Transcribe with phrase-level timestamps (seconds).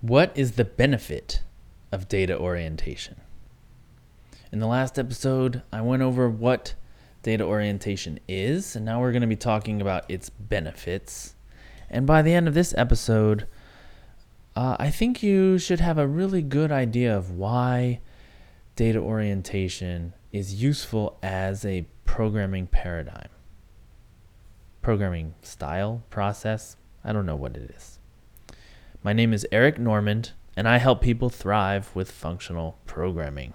[0.00, 1.42] What is the benefit
[1.90, 3.20] of data orientation?
[4.52, 6.74] In the last episode, I went over what
[7.24, 11.34] data orientation is, and now we're going to be talking about its benefits.
[11.90, 13.48] And by the end of this episode,
[14.54, 17.98] uh, I think you should have a really good idea of why
[18.76, 23.30] data orientation is useful as a programming paradigm.
[24.80, 27.97] Programming style, process, I don't know what it is.
[29.00, 33.54] My name is Eric Normand, and I help people thrive with functional programming.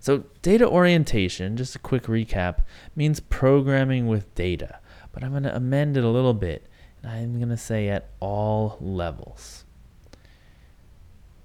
[0.00, 2.64] So, data orientation, just a quick recap,
[2.96, 4.80] means programming with data,
[5.12, 6.66] but I'm going to amend it a little bit,
[7.02, 9.64] and I'm going to say at all levels.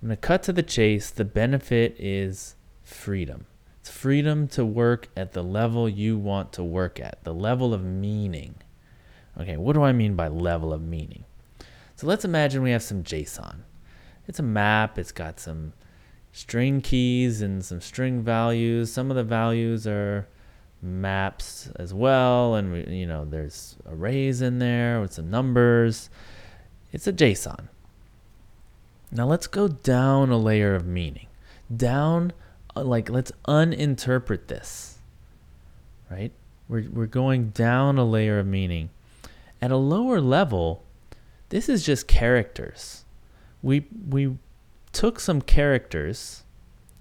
[0.01, 1.11] I'm going to cut to the chase.
[1.11, 3.45] The benefit is freedom.
[3.79, 7.83] It's freedom to work at the level you want to work at, the level of
[7.83, 8.55] meaning.
[9.39, 11.25] Okay, what do I mean by level of meaning?
[11.99, 13.63] So let's imagine we have some JSON.
[14.25, 15.73] It's a map, it's got some
[16.31, 18.89] string keys and some string values.
[18.89, 20.25] Some of the values are
[20.81, 26.09] maps as well, and we, you know there's arrays in there with some numbers.
[26.93, 27.67] It's a JSON.
[29.11, 31.27] Now let's go down a layer of meaning.
[31.75, 32.31] Down,
[32.77, 34.99] uh, like let's uninterpret this.
[36.09, 36.31] Right?
[36.69, 38.89] We're we're going down a layer of meaning.
[39.61, 40.85] At a lower level,
[41.49, 43.05] this is just characters.
[43.61, 44.37] We we
[44.91, 46.43] took some characters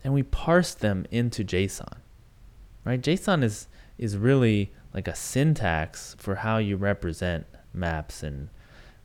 [0.02, 1.98] and we parsed them into JSON.
[2.84, 3.00] Right?
[3.00, 3.68] JSON is
[3.98, 8.48] is really like a syntax for how you represent maps and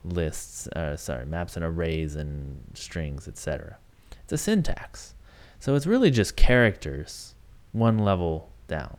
[0.03, 3.78] lists, uh, sorry, maps and arrays and strings, etc.
[4.23, 5.16] It's a syntax.
[5.59, 7.35] So it's really just characters
[7.72, 8.97] one level down.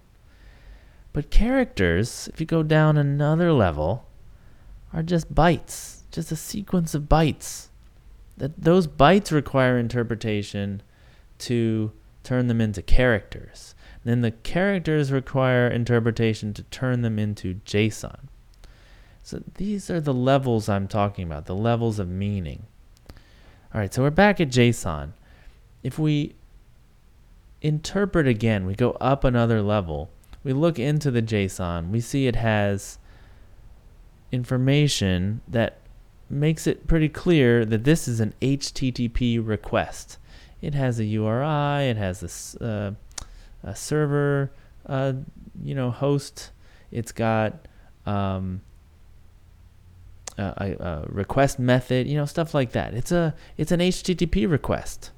[1.13, 4.07] But characters, if you go down another level,
[4.93, 7.69] are just bytes, just a sequence of bytes
[8.37, 10.81] that those bytes require interpretation
[11.39, 13.75] to turn them into characters.
[14.05, 18.29] Then the characters require interpretation to turn them into JSON.
[19.23, 22.65] So these are the levels I'm talking about, the levels of meaning.
[23.75, 25.13] All right, so we're back at JSON.
[25.83, 26.35] If we
[27.61, 30.11] interpret again, we go up another level,
[30.45, 32.99] we look into the JSON, we see it has
[34.31, 35.79] information that
[36.29, 40.19] makes it pretty clear that this is an HTTP request.
[40.61, 42.91] It has a URI, it has a, uh,
[43.63, 44.51] a server,
[44.87, 45.13] uh,
[45.63, 46.51] you know, host.
[46.91, 47.67] It's got
[48.07, 48.63] um,
[50.39, 52.95] a, a, request method, you know, stuff like that.
[52.95, 55.11] It's a it's an HTTP request.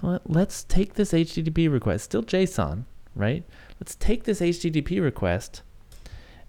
[0.00, 2.84] So let's take this HTTP request, still JSON,
[3.14, 3.44] right?
[3.78, 5.62] Let's take this HTTP request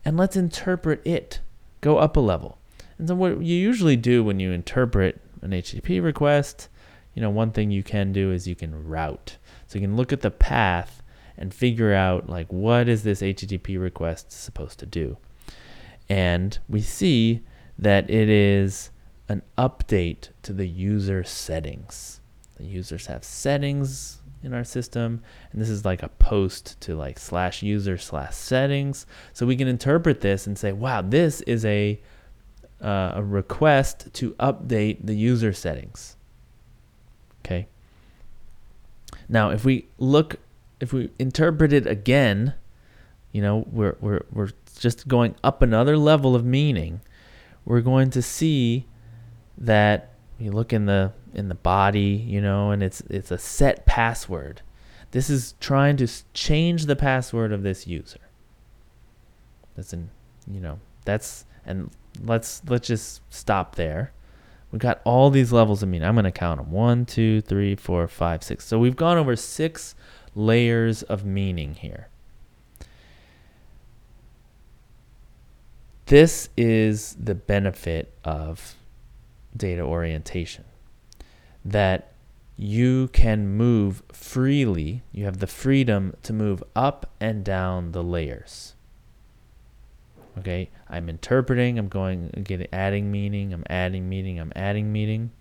[0.06, 1.40] and let's interpret it.
[1.82, 2.58] Go up a level.
[3.02, 6.70] And so what you usually do when you interpret an HTTP request,
[7.16, 9.38] you know, one thing you can do is you can route.
[9.66, 11.02] So you can look at the path
[11.36, 15.18] and figure out like what is this HTTP request supposed to do.
[16.10, 17.42] And we see
[17.80, 18.92] that it is
[19.28, 22.22] an update to the user settings.
[22.58, 27.18] The users have settings in our system and this is like a post to like
[27.18, 32.02] slash user slash settings so we can interpret this and say wow this is a
[32.82, 36.16] uh, a request to update the user settings.
[37.44, 37.68] Okay.
[39.30, 40.38] Now, if we look,
[40.80, 42.54] if we interpret it again,
[43.32, 44.50] you know, we're, we're, we're
[44.80, 47.02] just going up another level of meaning.
[47.66, 48.88] We're going to see
[49.58, 53.86] that you look in the in the body, you know, and it's it's a set
[53.86, 54.62] password.
[55.12, 58.20] This is trying to change the password of this user.
[59.76, 60.10] That's an,
[60.50, 61.92] you know, that's and
[62.24, 64.12] let's let's just stop there.
[64.72, 66.08] We've got all these levels of meaning.
[66.08, 66.72] I'm going to count them.
[66.72, 68.66] One, two, three, four, five, six.
[68.66, 69.96] So we've gone over six
[70.34, 72.08] layers of meaning here.
[76.06, 78.76] This is the benefit of
[79.56, 80.66] data orientation
[81.64, 82.14] that
[82.58, 85.04] you can move freely.
[85.12, 88.76] You have the freedom to move up and down the layers.
[90.38, 95.32] Okay, I'm interpreting, I'm going, getting, adding meaning, I'm adding meaning, I'm adding meaning,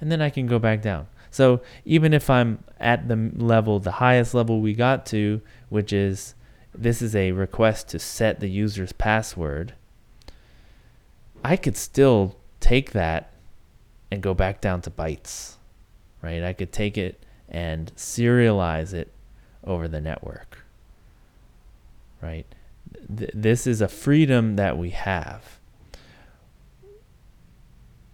[0.00, 1.06] and then I can go back down.
[1.30, 6.34] So even if I'm at the level, the highest level we got to, which is
[6.74, 9.74] this is a request to set the user's password,
[11.44, 13.32] I could still take that
[14.10, 15.54] and go back down to bytes,
[16.20, 16.42] right?
[16.42, 19.12] I could take it and serialize it
[19.64, 20.64] over the network,
[22.20, 22.46] right?
[23.16, 25.58] Th- this is a freedom that we have.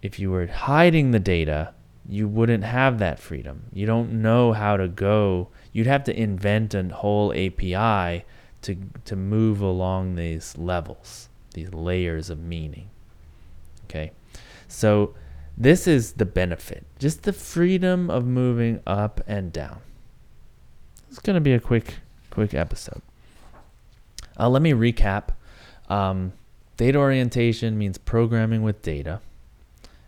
[0.01, 1.73] If you were hiding the data,
[2.07, 3.65] you wouldn't have that freedom.
[3.71, 5.49] You don't know how to go.
[5.71, 8.25] You'd have to invent a whole API
[8.61, 12.89] to to move along these levels, these layers of meaning.
[13.85, 14.11] Okay.
[14.67, 15.13] So
[15.57, 16.85] this is the benefit.
[16.97, 19.81] Just the freedom of moving up and down.
[21.09, 21.95] It's going to be a quick
[22.29, 23.01] quick episode.
[24.39, 25.29] Uh, let me recap.
[25.89, 26.33] Um,
[26.77, 29.19] data orientation means programming with data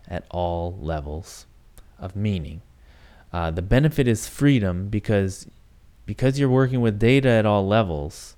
[0.07, 1.45] at all levels
[1.99, 2.61] of meaning.
[3.33, 5.47] Uh, the benefit is freedom because
[6.05, 8.35] because you're working with data at all levels,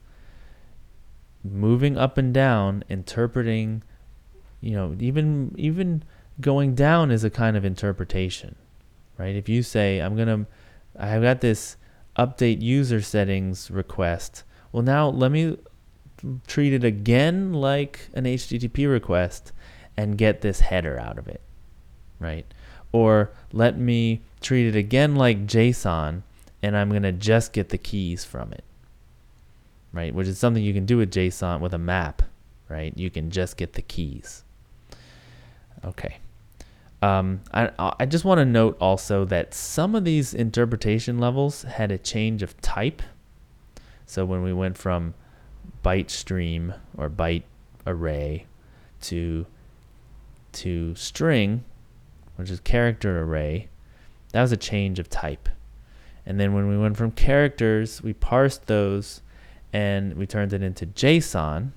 [1.43, 3.83] moving up and down, interpreting,
[4.61, 6.03] you know, even even
[6.39, 8.55] going down is a kind of interpretation,
[9.17, 9.35] right?
[9.35, 10.45] If you say I'm gonna,
[10.97, 11.77] I've got this
[12.17, 14.43] update user settings request.
[14.71, 15.57] Well, now let me
[16.47, 19.51] treat it again like an HTTP request
[19.97, 21.41] and get this header out of it,
[22.19, 22.45] right?
[22.91, 26.23] Or let me treat it again like JSON
[26.61, 28.63] and I'm going to just get the keys from it.
[29.91, 30.13] Right?
[30.13, 32.23] Which is something you can do with JSON with a map,
[32.69, 32.97] right?
[32.97, 34.43] You can just get the keys.
[35.85, 36.17] Okay.
[37.01, 41.91] Um, I, I just want to note also that some of these interpretation levels had
[41.91, 43.01] a change of type.
[44.05, 45.13] So when we went from
[45.83, 47.43] byte stream or byte
[47.85, 48.45] array
[49.01, 49.45] to
[50.53, 51.63] to string,
[52.35, 53.69] which is character array,
[54.31, 55.49] that was a change of type.
[56.25, 59.21] And then when we went from characters, we parsed those
[59.73, 61.71] and we turned it into JSON.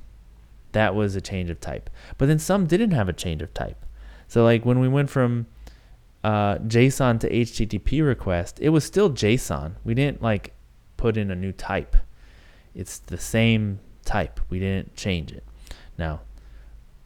[0.72, 1.88] That was a change of type.
[2.18, 3.84] But then some didn't have a change of type.
[4.28, 5.46] So like when we went from
[6.22, 9.74] uh, JSON to HTTP request, it was still JSON.
[9.84, 10.52] We didn't like
[10.96, 11.96] put in a new type.
[12.76, 14.38] It's the same type.
[14.50, 15.44] We didn't change it.
[15.98, 16.20] Now,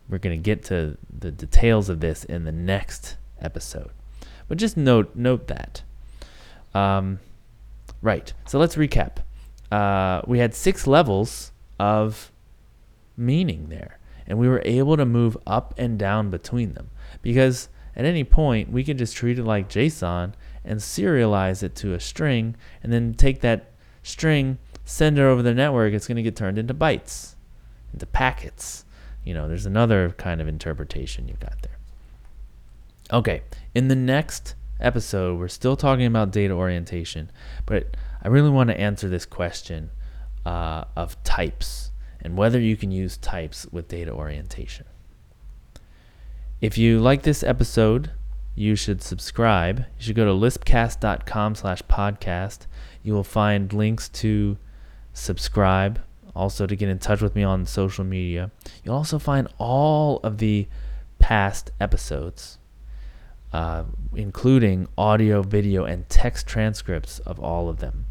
[0.09, 3.91] we're going to get to the details of this in the next episode.
[4.49, 5.83] But just note note that.
[6.75, 7.21] Um,
[8.03, 8.33] right.
[8.47, 9.19] So let's recap.
[9.71, 12.33] Uh, we had six levels of
[13.17, 16.91] meaning there, and we were able to move up and down between them
[17.23, 20.33] because at any point we could just treat it like JSON
[20.65, 23.71] and serialize it to a string, and then take that
[24.03, 24.59] string,
[24.91, 25.93] send it over the network.
[25.93, 27.37] It's going to get turned into bytes,
[27.93, 28.85] into packets.
[29.25, 31.79] You know, there's another kind of interpretation you've got there.
[33.13, 33.43] Okay,
[33.75, 37.31] in the next episode, we're still talking about data orientation,
[37.67, 39.91] but I really want to answer this question
[40.45, 44.87] uh, of types and whether you can use types with data orientation.
[46.61, 48.11] If you like this episode,
[48.55, 49.79] you should subscribe.
[49.99, 52.67] You should go to lispcast.com slash podcast.
[53.03, 54.59] You will find links to
[55.13, 56.01] subscribe,
[56.35, 58.51] also to get in touch with me on social media.
[58.85, 60.69] You'll also find all of the
[61.19, 62.59] past episodes
[63.53, 63.85] uh,
[64.15, 68.07] including audio, video, and text transcripts of all of them.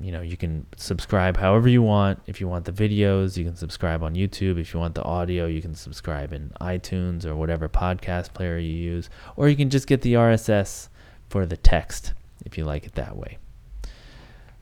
[0.00, 2.20] You know, you can subscribe however you want.
[2.26, 4.60] If you want the videos, you can subscribe on YouTube.
[4.60, 8.72] If you want the audio, you can subscribe in iTunes or whatever podcast player you
[8.72, 9.10] use.
[9.34, 10.88] Or you can just get the RSS
[11.28, 12.12] for the text
[12.44, 13.38] if you like it that way.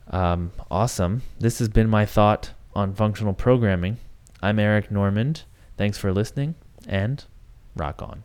[0.09, 1.23] Um, awesome.
[1.39, 3.97] This has been my thought on functional programming.
[4.41, 5.43] I'm Eric Normand.
[5.77, 6.55] Thanks for listening
[6.87, 7.23] and
[7.75, 8.23] rock on.